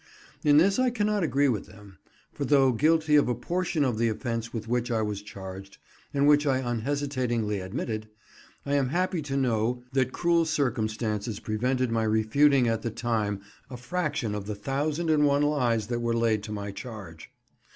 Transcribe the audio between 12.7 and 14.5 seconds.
the time a fraction of